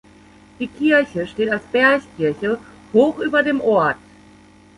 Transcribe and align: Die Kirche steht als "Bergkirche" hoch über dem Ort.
Die 0.57 0.65
Kirche 0.65 1.27
steht 1.27 1.51
als 1.51 1.61
"Bergkirche" 1.71 2.57
hoch 2.91 3.19
über 3.19 3.43
dem 3.43 3.61
Ort. 3.61 3.97